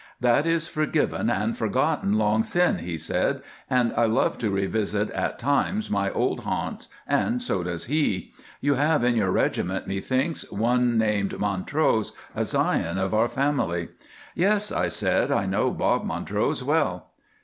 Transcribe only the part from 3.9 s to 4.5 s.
I love to